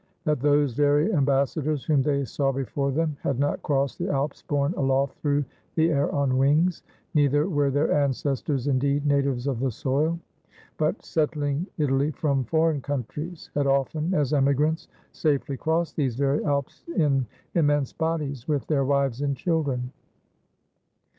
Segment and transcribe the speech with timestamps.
[0.25, 4.41] That those very ambassa dors whom they saw before them had not crossed the Alps
[4.41, 6.81] borne aloft through the air on wings;
[7.13, 10.17] neither were their ancestors indeed natives of the soil,
[10.79, 16.83] but settUng Italy from foreign countries, had often as emigrants safely crossed these very Alps
[16.97, 19.91] in immense bodies, with their wives and children.